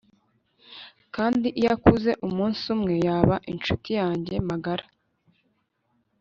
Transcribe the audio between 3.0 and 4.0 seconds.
yaba inshuti